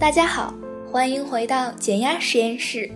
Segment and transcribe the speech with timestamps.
[0.00, 0.54] 大家好，
[0.90, 2.90] 欢迎回到减压实验室。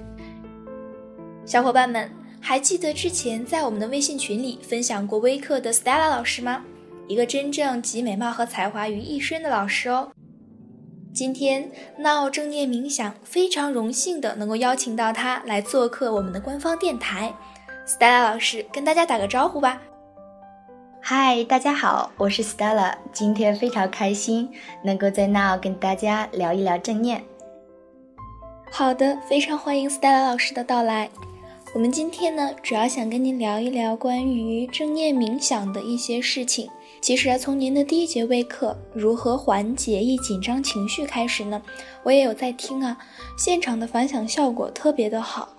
[1.45, 2.11] 小伙伴们，
[2.41, 6.65] 还记得之前在我们的微信群里分享过微课的 Stella 老师吗？
[7.07, 10.13] 一个真正集美貌和才华于一身的老师哦。
[11.13, 17.35] 今天闹正念冥想，非常荣幸的能够邀请到他来做客我们的官方电台。
[17.87, 19.79] Stella 老师跟大家打个招呼吧。
[21.07, 24.49] 嗨，大家好，我是 Stella，今天非常开心
[24.83, 27.23] 能够在那跟大家聊一聊正念。
[28.71, 31.11] 好的，非常欢迎 Stella 老师的到来。
[31.75, 36.71] 我们今天呢，主要想跟您聊一聊关于正念冥想的一些事情。
[37.03, 41.61] 其实啊，从您的第一节微课如何缓解易紧张情绪开始呢，
[42.03, 42.97] 我也有在听啊，
[43.37, 45.51] 现场的反响效果特别的好。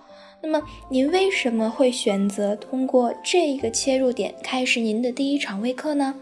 [0.48, 6.14] 那么您为什么会选择通过这一个切入点开始您的第一场微课呢？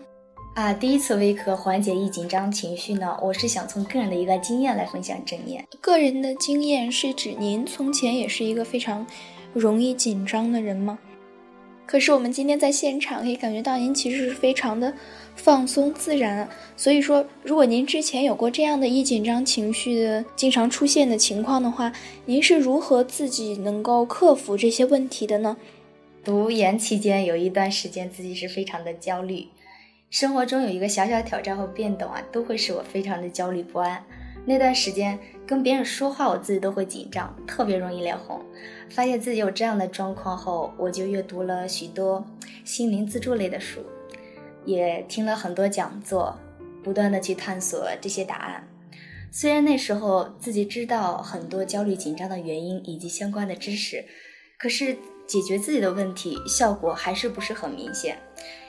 [0.54, 5.62] 啊，第一次微课缓解易紧张情绪呢，我是想从个人的一个经验来分享正念。
[5.78, 9.06] 个人的经验是指您从前也是一个非常
[9.52, 10.98] 容易紧张的人吗？
[11.84, 14.90] 可是我们今天在现场可以感觉到您其实是非常的
[15.34, 16.48] 放松自然。
[16.76, 21.92] 所以说，如果您之前有过这样的易紧张情绪的经常出现的情况的话，
[22.26, 25.56] 您是如何自己能够克服这些问题的呢？
[26.24, 29.46] 读研期间有一段时间自己是非常的焦虑，
[30.08, 34.02] 生活中有一个小小挑战和变动啊，都会使我非常的焦虑不安。
[34.46, 38.40] 那段时间跟别人说话，我自己都会紧张，特别容易脸红。
[38.88, 42.24] 发现自己有这样的状况后，我就阅读了许多
[42.64, 43.80] 心灵自助类的书，
[44.64, 46.38] 也听了很多讲座，
[46.82, 48.68] 不断的去探索这些答案。
[49.30, 54.04] 虽然那时候自己知道很多焦虑紧张的原因以及相关的知识，
[54.58, 58.16] 可是解决自己的问题效果还是不是很明显。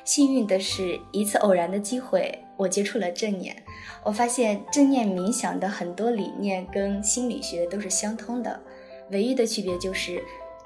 [0.03, 3.55] 幸运的是，一次偶然的机会，我接触了正念。
[4.03, 8.59] 我发现正念冥想的很多理念跟心理学都是相通的，
[9.11, 10.23] 唯一的区别就是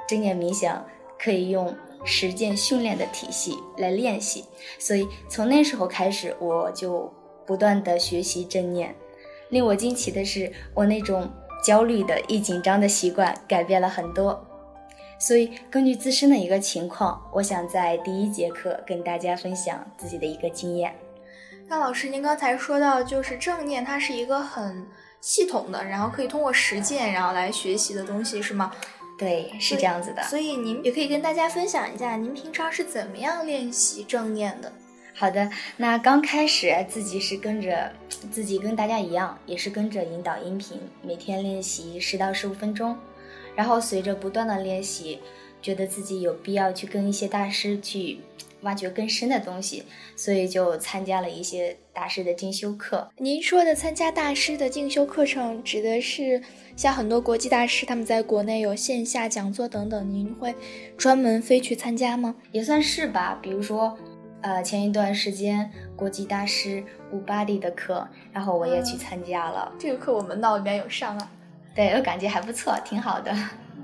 [0.07, 0.85] 正念冥想
[1.17, 1.73] 可以用
[2.03, 4.45] 实践训练的体系来练习。
[4.77, 7.11] 所以从那时候开始，我就
[7.45, 8.95] 不断的学习正念。
[9.49, 11.29] 令我惊奇的是，我那种
[11.63, 14.45] 焦虑的易紧张的习惯改变了很多。
[15.19, 20.95] 所以根据自身的一个情况，我想在第一节课跟大家分享自己的一个经验。
[21.67, 24.87] 那老师，您刚才说到，就是正念，它是一个很
[25.19, 28.71] 系统的，然后可以通过实践，然后来学习的东西，是吗？
[29.19, 30.23] 对，是这样子的。
[30.23, 34.71] 所以您也可以跟大家分享一下，您平常是怎么样练习正念的？
[35.13, 37.91] 好的，那刚开始自己是跟着，
[38.31, 42.97] 自己跟大家一样，也是跟着引导音频，每天练习十到十五分钟，
[43.53, 45.19] 然后随着不断的练习，
[45.61, 48.19] 觉得自己有必要去跟一些大师去。
[48.61, 49.83] 挖掘更深的东西，
[50.15, 53.09] 所以就参加了一些大师的进修课。
[53.17, 56.41] 您说的参加大师的进修课程，指的是
[56.75, 60.53] 像很多国际大师他们在国内有线下讲座等等，您会
[60.97, 62.35] 专门飞去参加吗？
[62.51, 63.39] 也算是吧。
[63.41, 63.97] 比如说，
[64.41, 69.71] 呃，前一段时间国际大师乌巴迪的课，然后我也去参加了。
[69.79, 71.31] 这个课我们闹里面有上啊。
[71.75, 73.33] 对，我感觉还不错，挺好的。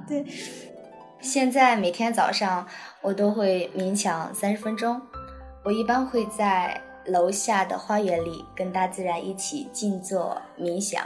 [0.08, 0.26] 对。
[1.22, 2.66] 现在每天早上
[3.02, 5.02] 我都会冥想三十分钟，
[5.64, 11.04] 我一般会在楼下的花园里跟大自然一起静坐冥想，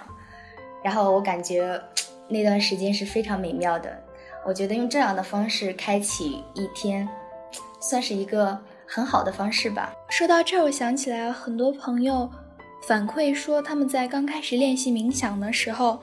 [0.83, 1.81] 然后我感觉
[2.27, 3.97] 那段时间是非常美妙的。
[4.45, 7.07] 我觉得用这样的方式开启一天，
[7.79, 9.93] 算是一个很好的方式吧。
[10.09, 12.29] 说到这儿，我想起来很多朋友
[12.87, 16.01] 反馈说，他们在刚开始练习冥想的时候。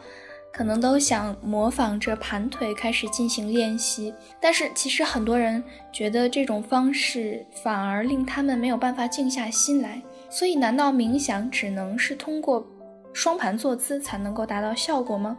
[0.56, 5.62] 可能都想模仿着盘腿开始进行练习，但是其实很多人
[5.93, 10.00] 觉得这种方式反而令他们没有办法静下心来。
[10.31, 12.67] 所以，难道冥想只能是通过
[13.12, 15.37] 双盘坐姿才能够达到效果吗？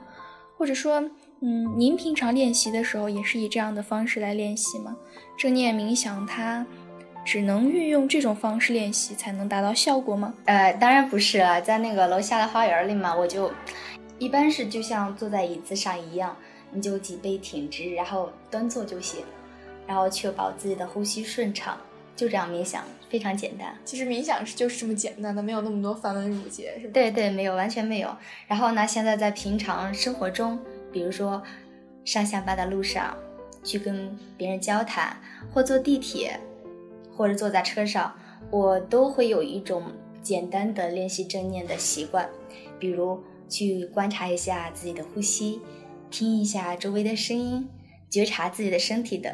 [0.56, 1.04] 或者说，
[1.42, 4.96] 嗯，您平常练习的时候也是以这样的方式来练习吗？
[5.36, 6.64] 正念冥想它
[7.26, 10.32] 只能运用这种方式练习才能达到效果吗？
[10.46, 13.52] 呃，当然不是了，在那个楼下的花园里嘛，我就。
[14.20, 16.36] 一般是就像坐在椅子上一样，
[16.72, 19.24] 你就脊背挺直，然后端坐就行，
[19.86, 21.78] 然后确保自己的呼吸顺畅，
[22.16, 23.78] 就这样冥想，非常简单。
[23.86, 26.94] 其实冥想是就是这么简单的，没有那么多繁文缛节，是吧？
[26.94, 28.10] 对对，没有，完全没有。
[28.48, 30.58] 然后呢，现在在平常生活中，
[30.92, 31.42] 比如说
[32.04, 33.16] 上下班的路上，
[33.64, 35.16] 去跟别人交谈，
[35.54, 36.40] 或坐地铁，
[37.16, 38.14] 或者坐在车上，
[38.50, 39.84] 我都会有一种
[40.24, 42.28] 简单的练习正念的习惯，
[42.80, 43.24] 比如。
[43.50, 45.62] 去观察一下自己的呼吸，
[46.10, 47.70] 听一下周围的声音，
[48.10, 49.34] 觉察自己的身体等。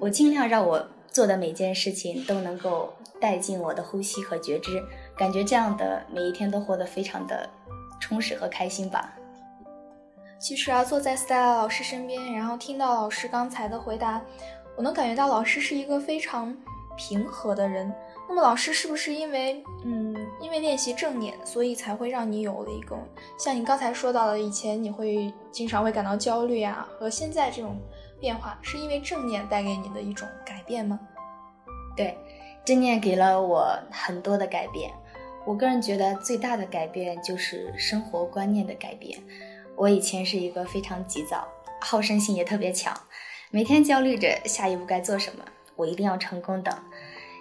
[0.00, 4.82] 我尽量让我做的每件事情都能够带进我的呼吸和觉知，
[5.16, 7.48] 感觉这样的每一天都活得非常的
[7.98, 9.14] 充实和开心吧。
[10.38, 14.22] 其实啊，坐在 Stella 老师身边，然后听到老师刚才的回答，
[14.76, 16.56] 我能感觉到老师是一个非常
[16.98, 17.90] 平和的人。
[18.28, 22.94] 那么，老师是不是因为嗯，因为练习正念，所以才会让你有了一个
[23.38, 27.80] 像你刚才说到的，以前你会经常会感到焦虑啊，和现在这种
[28.20, 31.00] 变化，是因为正念带给你的一种改变吗？
[31.96, 32.18] 对，
[32.66, 34.92] 正念给了我很多的改变。
[35.46, 39.18] 我个人觉得最大的改变就是生活观念的改变。
[39.74, 41.48] 我以前是一个非常急躁、
[41.80, 42.94] 好胜心也特别强，
[43.50, 45.42] 每天焦虑着下一步该做什么，
[45.78, 46.78] 我一定要成功的。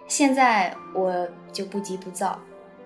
[0.07, 2.39] 现在我就不急不躁，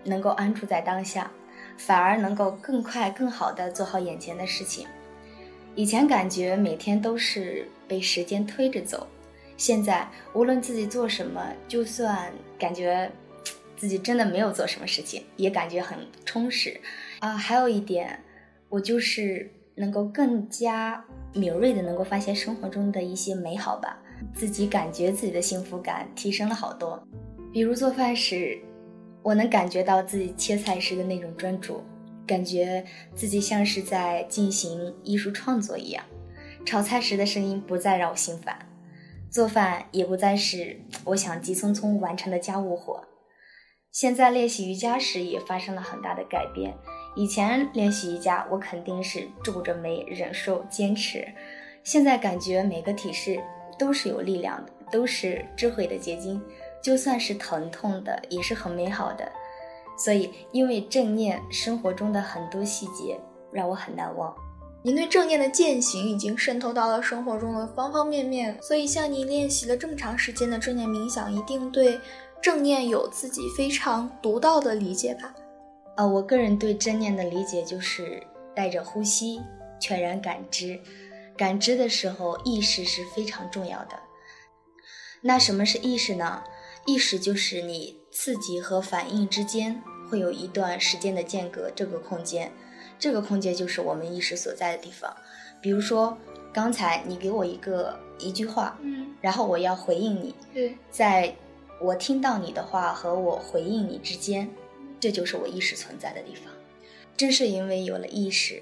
[0.03, 1.30] 能够安住在当下，
[1.77, 4.88] 反而能够更快、更好的做好眼前的事情。
[5.75, 9.06] 以前感觉每天都是被时间推着走，
[9.57, 13.12] 现在无论自己做什么，就算感觉
[13.77, 16.80] 自己真的没有做什么事情，也感觉很充实。
[17.19, 18.19] 啊，还有一点。
[18.69, 21.03] 我就是能够更加
[21.33, 24.00] 敏锐的能够发现生活中的一些美好吧，
[24.34, 27.02] 自己感觉自己的幸福感提升了好多。
[27.52, 28.60] 比如做饭时，
[29.22, 31.84] 我能感觉到自己切菜时的那种专注，
[32.26, 32.84] 感觉
[33.14, 36.04] 自己像是在进行艺术创作一样。
[36.66, 38.70] 炒菜时的声音不再让我心烦，
[39.30, 43.04] 做饭也不再是我想急匆匆完成的家务活。
[43.92, 46.74] 现在练习瑜伽时也发生了很大的改变。
[47.16, 51.28] 以前练习瑜伽，我肯定是皱着眉忍受坚持。
[51.84, 53.42] 现在感觉每个体式
[53.81, 56.39] 都是有力量的，都是智慧的结晶。
[56.83, 59.28] 就算是疼痛的，也是很美好的。
[59.98, 63.19] 所以，因为正念，生活中的很多细节
[63.51, 64.31] 让我很难忘。
[64.83, 68.56] 您对正念的践行已经渗透到了生活中的方方面面。
[68.62, 72.00] 所以，像您练习了这么长时间的正念冥想，一定对
[72.42, 75.34] 正念有自己非常独到的理解吧？
[75.98, 78.24] 呃，我个人对正念的理解就是
[78.56, 79.39] 带着呼吸，
[79.80, 80.80] 全然感知。
[81.42, 84.00] 感知的时候，意识是非常重要的。
[85.22, 86.44] 那什么是意识呢？
[86.86, 92.52] 意识就是你刺激和反应之间会有一段时间的间隔，这个空间，
[93.00, 95.12] 这个空间就是我们意识所在的地方。
[95.64, 96.16] 比如说，
[96.54, 101.36] 刚才你给我一个一句话，嗯，然后我要回应你，对，在
[101.82, 104.48] 我听到你的话和我回应你之间。
[105.00, 106.54] 这就是我意识存在的地方。
[107.18, 108.62] 正是因为有了意识，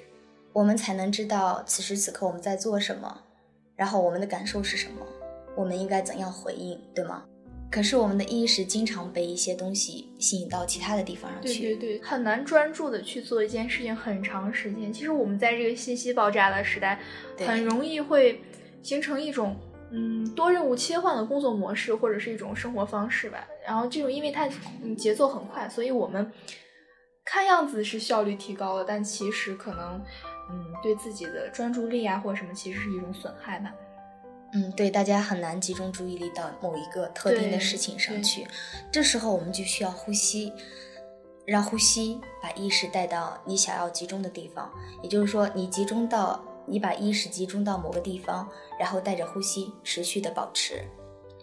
[0.53, 3.23] 我们才能知道此时此刻我们在做什么，
[3.75, 5.05] 然后我们的感受是什么，
[5.55, 7.23] 我们应该怎样回应，对吗？
[7.71, 14.91] 可是我们的意识经常被一些东西吸引到其他的地方上去，对对对，很难专注的去做一件事情很长时间。
[14.91, 16.99] 其实我们在这个信息爆炸的时代，
[17.45, 18.41] 很容易会
[18.81, 19.55] 形成一种。
[19.91, 23.47] 嗯，多任务切换的工作模式，或者是一种生活方式吧。
[23.65, 24.47] 然后这种，因为它
[24.95, 26.31] 节奏很快，所以我们
[27.25, 29.99] 看样子是效率提高了，但其实可能，
[30.49, 33.73] 嗯，对自己的专注力啊或者什么，其实是一种损害吧。
[34.53, 38.47] 嗯，对，大家很难集中注意力到某一个特定的事情上去。
[38.91, 40.51] 这时候我们就需要呼吸，
[41.45, 44.71] 让呼吸把意识带到你想要集中的地方。
[45.01, 46.43] 也就是说，你集中到。
[46.71, 48.47] 你把意识集中到某个地方，
[48.79, 50.83] 然后带着呼吸持续的保持，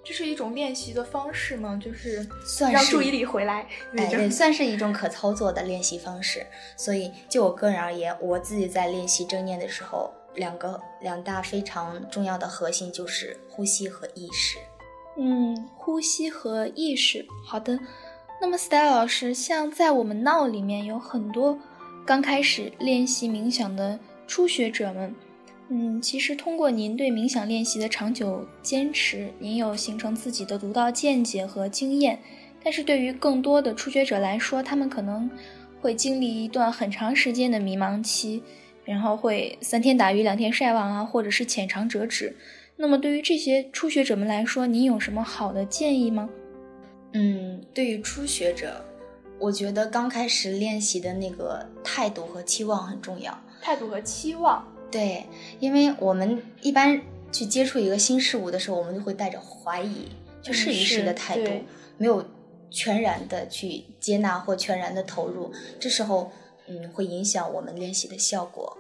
[0.07, 1.77] 这是一种练习的方式吗？
[1.83, 3.67] 就是算让注意力回来，
[3.97, 6.47] 哎，对， 算是一种可操作的练习方式。
[6.77, 14.59] 所以就我个人而言，我自己在练习正念的时候，两个两大非常重要的核心就是呼吸和意识。
[15.19, 17.77] 嗯，呼吸和意识，好的。
[18.41, 21.59] 那么 Style 老师，像在我们 Now 里面有很多
[22.07, 23.99] 刚开始练习冥想的。
[24.29, 25.15] 初学者们，
[25.69, 32.19] 嗯，其实通过您对冥想练习的长久坚持，您有形成自己的独到见解和经验。
[32.63, 35.29] 但是对于更多的初学者来说，他们可能
[35.81, 38.43] 会经历一段很长时间的迷茫期，
[38.85, 42.37] 然后会三天打鱼两天晒网啊，或者是浅尝辄止。
[42.77, 46.29] 那么对于这些初学者们来说，您有什么好的建议吗？
[47.13, 48.85] 嗯，对于初学者，
[49.39, 53.37] 我觉得刚开始练习的那个态度和期望很重要。
[53.63, 55.27] 态度和期望，对，
[55.59, 57.01] 因为我们一般
[57.33, 60.09] 去接触一个新事物的时候，我们就会带着怀疑
[60.43, 61.51] 去试一试的态度，
[61.99, 62.25] 没有
[62.71, 66.31] 全然的去接纳或全然的投入，这时候，
[66.69, 68.77] 嗯，会影响我们练习的效果。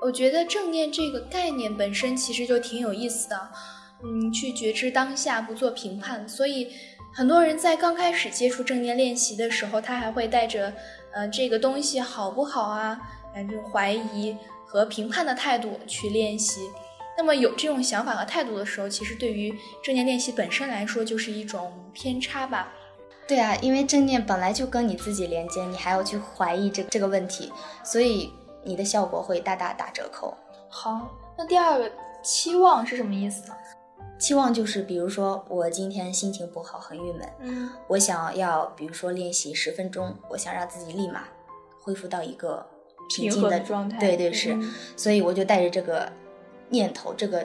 [0.00, 3.48] 我觉得正念这个概念本身其实就挺有意思的，
[4.04, 6.68] 嗯，去觉知当下，不做评判，所以
[7.12, 10.72] 很多人在刚开始接触正念练习的时候，他还会带着，
[11.12, 13.00] 呃，这个东西好不好啊？
[13.34, 14.36] 这种怀疑
[14.68, 16.60] 和评判的态度去练习，
[17.16, 22.72] 那么有这种想法和态度的时候，其实对于正念练习本身来说就是一种偏差吧？
[23.26, 27.50] 对啊，因为正念本来就跟你自己连接，你还要去怀疑这这个问题，
[27.82, 28.30] 所以
[28.62, 30.36] 你的效果会大大打折扣。
[30.68, 31.90] 好，那第二个
[32.22, 33.54] 期望是什么意思呢？
[34.18, 41.24] 期望就是，比如说我今天心情不好，很郁闷，嗯，我想要，比如说练习十分钟，我想让自己立马
[41.80, 42.66] 恢复到一个
[43.08, 43.98] 平静的状态。
[43.98, 44.56] 对对是，
[44.96, 46.12] 所以我就带着这个
[46.68, 47.44] 念头，这个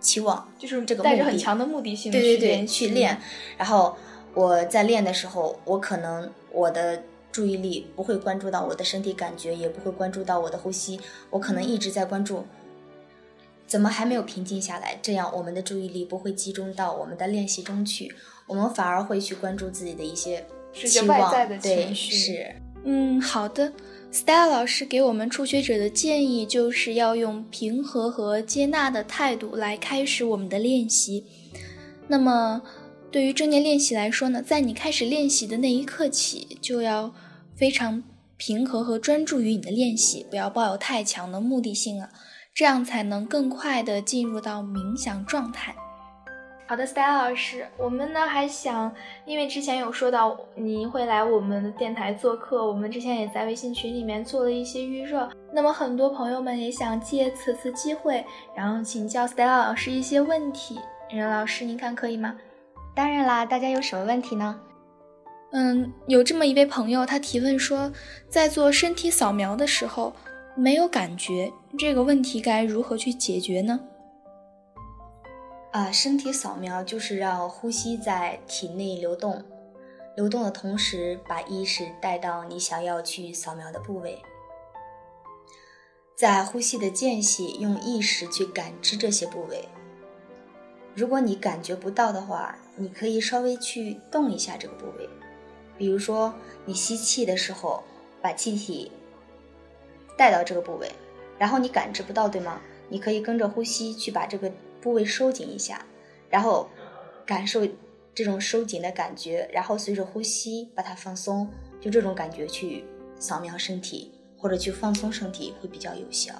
[0.00, 3.20] 期望，就是这个带着很强的目的性，对对对，去练。
[3.56, 3.96] 然后
[4.34, 7.02] 我在练的时候，我可能我的
[7.32, 11.00] 注意力不会关注到我的身体感觉，也不会关注到我的呼吸，
[11.30, 12.44] 我可能一直在关注。
[13.66, 14.96] 怎么还没有平静下来？
[15.02, 18.14] 这样我们的注意力不会集中到我们的练习中去，
[18.46, 21.32] 我们反而会去关注自己的一些期望。
[21.60, 22.54] 对，是。
[22.84, 23.72] 嗯，好的。
[24.12, 31.24] Stella 老师给我们初学者的建议就是要用平和和接纳的态度来开始我们的练习。
[32.08, 32.62] 那么，
[33.10, 37.14] 对于正念练习来说呢，在你开始练习的那一刻起，就要
[37.54, 38.02] 非常
[38.36, 42.08] 平和和专注于你的练习，不要抱有太强的目的性了。
[42.54, 45.76] 这样才能更快的进入到冥想状态。
[46.68, 48.92] 好的，Stella 老师，我们呢还想，
[49.24, 55.30] 因为之前有说到您会来我们的电台做客，我们之前也在微信群里面做了一些预热。
[55.52, 60.80] 那么很多朋友们也想借此次机会，然后请教 Stella 老师一些问题。
[61.08, 62.36] 任老师，您看可以吗？
[62.96, 64.58] 当然啦，大家有什么问题呢？
[65.52, 67.92] 嗯，有这么一位朋友，他提问说，
[68.28, 70.12] 在做身体扫描的时候。
[70.58, 73.78] 没有感觉，这个问题该如何去解决呢？
[75.76, 79.44] 啊，身体扫描就是让呼吸在体内流动，
[80.16, 84.18] 流动的同时把意识带到你想要去扫描的部位，
[86.14, 89.68] 在呼吸的间隙用意识去感知这些部位。
[90.94, 95.06] 如果你感觉不到的话，你可以稍微去动一下这个部位，
[95.76, 96.32] 比如说
[96.64, 97.82] 你吸气的时候，
[98.22, 98.90] 把气体。
[100.16, 100.90] 带到这个部位，
[101.38, 102.62] 然后你感知不到，对吗？
[102.88, 105.84] 你可以跟着呼吸去把这个部位收紧一下，
[106.30, 106.68] 然后
[107.24, 107.66] 感受
[108.14, 111.48] 这种收紧的感觉，然后随着呼吸把它放松，
[111.80, 112.84] 就这种感觉去
[113.18, 116.34] 扫描身体或者去放松身体会比较有效。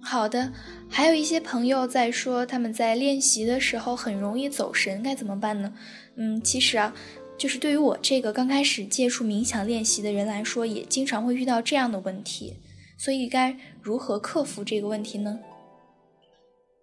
[0.00, 0.52] 好的，
[0.88, 5.74] 还有一些朋友在说他们在练习的时候很容易走神，该怎么办呢？
[6.16, 6.94] 嗯，其实啊，
[7.36, 12.54] 就是对于我这个刚开始接触冥想练习的人来说，也经常会遇到这样的问题。
[12.96, 15.38] 所以该如何克服这个问题呢？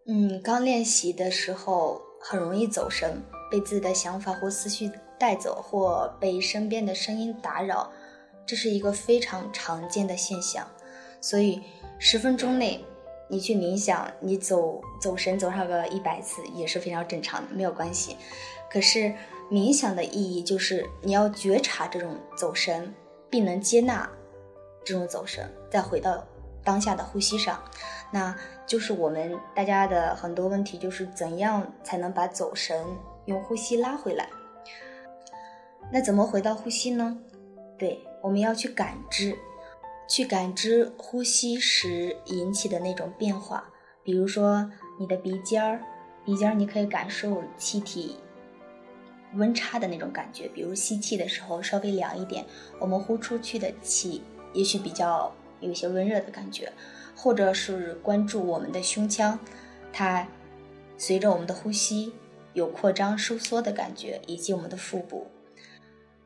[0.08, 7.92] 嗯，刚练习的时候很容易走神，被自己的想法或思绪带走，或被身边的声音打扰，
[8.46, 10.68] 这是一个非常常见的现象。
[11.20, 11.60] 所以
[11.98, 12.86] 十分钟内
[13.28, 18.16] 你去冥想，你走走神走上个一百次也是非常正常的，没有关系。
[18.70, 19.12] 可是
[19.50, 22.94] 冥想的意义就是你要觉察这种走神，
[23.28, 24.08] 并能接纳。
[24.84, 26.24] 这种走神，再回到
[26.66, 27.64] 当下的呼吸上，
[28.12, 32.84] 那就是我们大家的很多问题，就是怎样才能把走神
[33.26, 34.28] 用呼吸拉回来？
[35.92, 37.18] 那怎么回到呼吸呢？
[37.78, 39.38] 对，我们要去感知，
[40.10, 43.64] 去感知呼吸时引起的那种变化，
[44.04, 44.70] 比如说
[45.00, 45.80] 你的鼻尖儿，
[46.26, 48.18] 鼻尖儿你可以感受气体
[49.36, 52.44] 温差的那种感觉，比如吸气的时候稍微凉一点，
[52.80, 54.24] 我们呼出去的气。
[54.54, 55.30] 也许比较
[55.66, 56.72] 有些温热的感觉，
[57.16, 59.38] 或者是关注我们的胸腔，
[59.92, 60.28] 它
[60.98, 62.14] 随着我们的呼吸
[62.54, 65.28] 有扩张收缩的感觉，以及我们的腹部。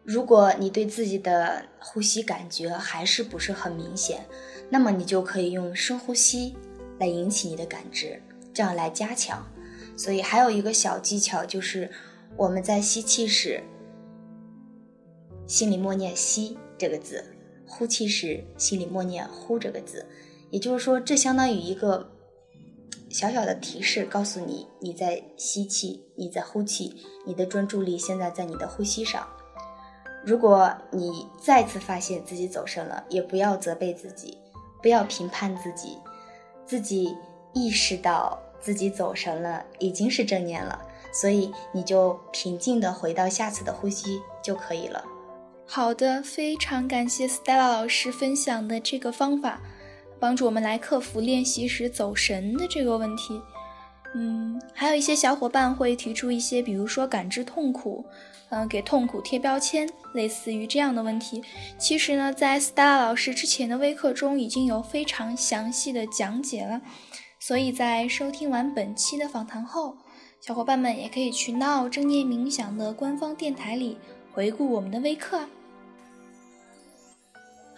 [0.03, 4.25] 如果你对自己的呼吸感觉还是不是很明显，
[4.69, 6.55] 那么你就可以用深呼吸
[6.99, 8.19] 来引起你的感知，
[8.53, 9.45] 这样来加强。
[9.95, 11.91] 所以还有一个小技巧就是
[12.37, 13.61] 我们在吸气时，
[15.45, 17.23] 心里默念“吸”这个字。
[17.69, 20.05] 呼气时，心里默念“呼”这个字，
[20.49, 22.11] 也就是说，这相当于一个
[23.09, 26.95] 小小的提示，告诉你你在吸气，你在呼气，
[27.25, 29.25] 你的专注力现在在你的呼吸上。
[30.25, 34.37] 如果你再次发现自己走神了，也不要责备自己，
[34.81, 35.97] 不要评判自己，
[36.65, 37.15] 自己
[37.53, 40.81] 意识到自己走神了，已经是正念了，
[41.13, 45.03] 所以你就平静的回到下次的呼吸就可以了。
[45.71, 49.61] 好的，非常感谢 Stella 老师分享的这个方法，
[50.19, 53.39] 帮助我们来克服练习时走神的这个问题。
[54.15, 58.03] 嗯，还有一些小伙伴会提出一些，比如说感知痛苦，
[58.49, 61.43] 嗯，给痛苦贴标签，类似于这样的问题。
[61.77, 66.81] 其实呢，在 Stella 老师之前的微课中已经有非常详细的讲解了，
[67.39, 69.95] 所以在收听完本期的访谈后，
[70.41, 73.99] 小伙伴们也可以去闹正念冥想的官方电台里
[74.33, 75.41] 回顾我们的微课。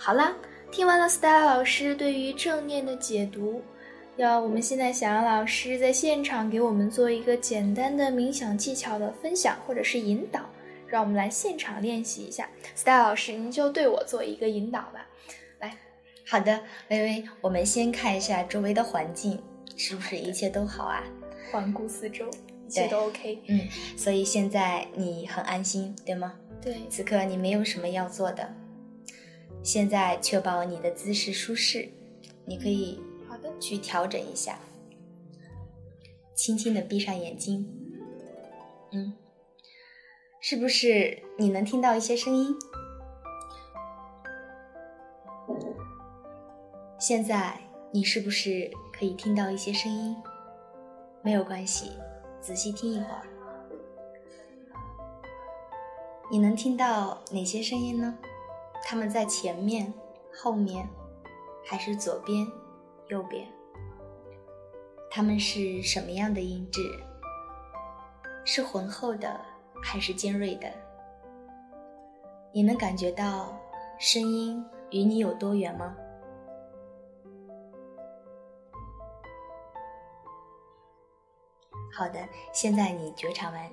[0.04, 0.36] 好啦，
[0.72, 3.62] 听完了 Stella 老师对于正念的解读，
[4.18, 10.42] 要我们现在想让老师在现场给我们做一个简单的冥想技巧的分享或者是引导，
[10.88, 12.50] 让我们来现场练习一下。
[12.76, 15.08] Star 老师，您就对我做一个引导吧。
[15.60, 15.78] 来，
[16.28, 19.40] 好的，微微，我们先看一下周围的环境，
[19.78, 21.04] 是不是一切都好啊？
[21.52, 22.28] 环顾四周，
[22.66, 23.40] 一切都 OK。
[23.48, 26.34] 嗯，所以现在你很安心，对吗？
[26.60, 28.52] 对，此刻你没有什么要做的，
[29.64, 31.90] 现在确保你的姿势舒适，
[32.46, 33.02] 你可以。
[33.60, 34.60] 去调整一下，
[36.36, 37.68] 轻轻的闭上眼睛，
[38.92, 39.14] 嗯，
[40.40, 42.56] 是不是你能听到一些声音？
[47.00, 47.60] 现在
[47.92, 50.16] 你是不是可以听到一些声音？
[51.22, 51.92] 没有关系，
[52.42, 53.22] 仔细听一会儿。
[56.32, 58.18] 你能听到哪些声音呢？
[58.84, 59.94] 他们在前面、
[60.34, 60.88] 后面，
[61.66, 62.46] 还是左边？
[63.08, 63.48] 右边，
[65.10, 66.82] 它们是什么样的音质？
[68.46, 69.40] 是浑厚的
[69.84, 70.72] 还是尖锐的？
[72.54, 73.58] 你能感觉到
[74.00, 75.96] 声音与你有多远吗？
[81.94, 82.20] 好的，
[82.54, 83.70] 现在你觉察完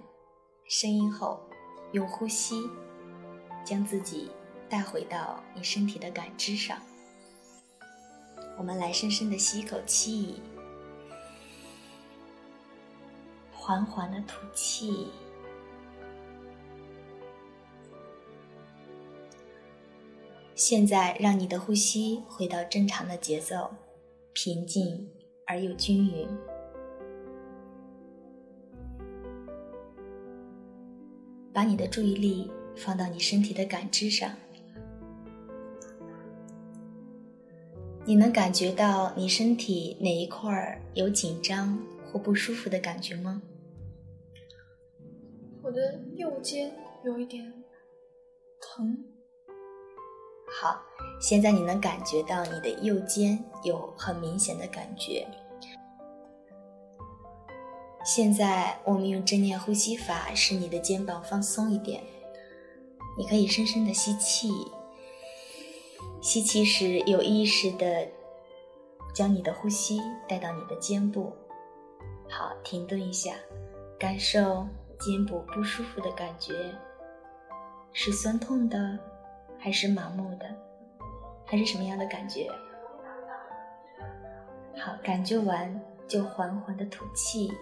[0.66, 1.40] 声音后，
[1.92, 2.68] 用呼吸
[3.64, 4.30] 将自己
[4.68, 6.78] 带回到你身体的感知上。
[8.56, 10.42] 我们来深深的吸一口气，
[13.52, 15.08] 缓缓的吐气。
[20.54, 23.70] 现在让你的呼吸回到正常的节奏，
[24.32, 25.08] 平静
[25.46, 26.28] 而又均匀。
[31.52, 34.30] 把你的注意力放到你身体的感知上。
[38.08, 43.42] 你能感觉到你身体哪一块儿有紧张或不舒服的感觉吗？
[45.62, 47.52] 我的右肩有一点
[48.62, 49.04] 疼。
[50.58, 50.80] 好，
[51.20, 55.28] 现在你能感觉到你的右肩有很明显的感觉。
[58.06, 62.02] 现在我们用正念呼吸法，使你的肩膀放松一点。
[63.18, 64.48] 你可以深深的吸气。
[66.20, 68.06] 吸气时，有意识的
[69.14, 71.32] 将你的呼吸带到你的肩部。
[72.28, 73.34] 好，停顿一下，
[73.98, 74.66] 感受
[74.98, 76.52] 肩部不舒服的感觉，
[77.92, 78.98] 是酸痛的，
[79.58, 80.46] 还是麻木的，
[81.46, 82.50] 还是什么样的感觉？
[84.76, 87.52] 好，感觉完就缓缓的吐气。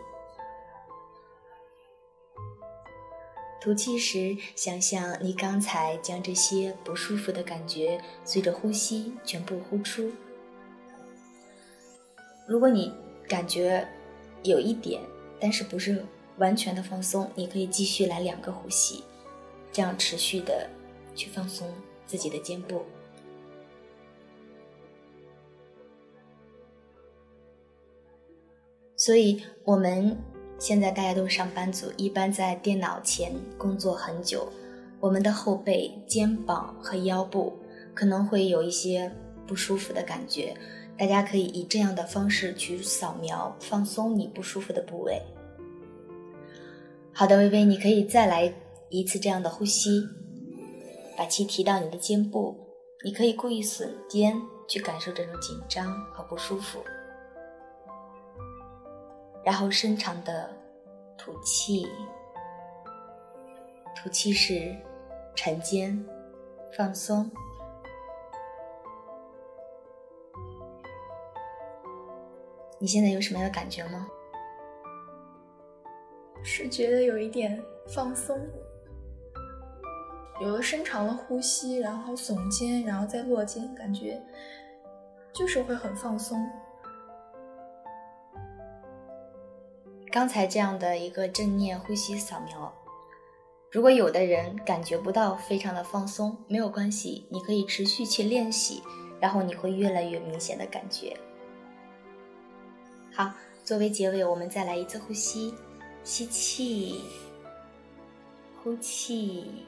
[3.60, 10.12] 吐气时，想象你刚才将这些不舒服的感觉随着呼吸全部呼出。
[12.46, 12.92] 如果你
[13.26, 13.86] 感觉
[14.44, 15.02] 有一点，
[15.40, 16.04] 但是不是
[16.38, 19.02] 完全的放松，你可以继续来两个呼吸，
[19.72, 20.70] 这样持续的
[21.16, 21.68] 去放松
[22.06, 22.84] 自己的肩部。
[28.96, 30.16] 所以，我们。
[30.58, 34.50] 现在大家都是上班族，一般在电脑前工作很久，
[34.98, 37.52] 我们的后背、肩膀和腰部
[37.94, 39.12] 可能会有一些
[39.46, 40.56] 不舒服的感觉。
[40.98, 45.20] 大家可以以这样的方式去扫描放松你不舒服的部位。
[47.12, 48.50] 好的，微微，你可以再来
[48.88, 50.08] 一次这样的呼吸，
[51.16, 52.56] 把气提到你的肩部，
[53.04, 56.78] 你可以故意耸肩去感受这种紧张和不舒服。
[59.46, 60.50] 然后深长的
[61.16, 61.86] 吐气，
[63.94, 64.74] 吐气时
[65.36, 66.04] 沉肩
[66.76, 67.30] 放松。
[72.80, 74.08] 你现在有什么样的感觉吗？
[76.42, 78.36] 是觉得有一点放松，
[80.40, 84.20] 有了深长的呼吸，然后耸肩，然后再落肩，感觉
[85.32, 86.44] 就是会很放松。
[90.16, 92.72] 刚才这样的一个正念呼吸扫描，
[93.70, 98.82] 如果有的人感觉不到非常的放松，没有关系，你可以持续去练习，
[99.20, 101.14] 然后你会越来越明显的感觉。
[103.12, 103.30] 好，
[103.62, 105.52] 作为结尾，我们再来一次呼吸，
[106.02, 107.02] 吸气，
[108.62, 109.66] 呼气，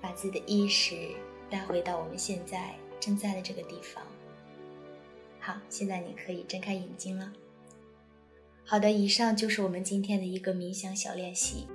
[0.00, 1.10] 把自己的意识
[1.50, 4.02] 带回到我们现在正在的这个地方。
[5.40, 7.30] 好，现在你可以睁开眼睛了。
[8.64, 11.66] 好的，以上就是我们今天的一个冥想小练习。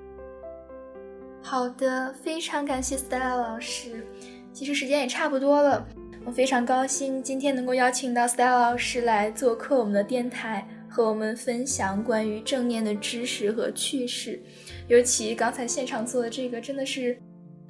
[1.44, 4.06] 好的，非常感谢 Stella 老师。
[4.52, 5.88] 其实时间也差不多了，
[6.26, 14.42] 我非常高兴今天能够邀请到 Stella 老师来做客我们的电台，和我们分享关于正念的知识和趣事。
[14.88, 17.18] 尤其刚才现场做的这个，真的是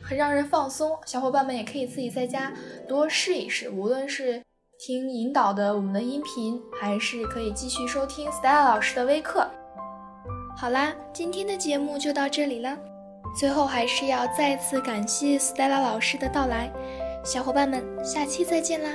[0.02, 0.98] 很让人放松。
[1.06, 2.54] 小伙伴们也可以自己在家
[2.88, 4.42] 多试一试，无论是
[4.80, 9.50] 听引导的我们的音频，还是可以继续收听 Stella 老师的微课。
[10.56, 12.78] 好啦，今天的节目就到这里了。
[13.36, 16.72] 最后还是要再次感谢 Stella 老师的到来。
[17.24, 18.90] 小伙伴们，下期再见啦！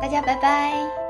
[0.00, 1.05] 大家拜拜。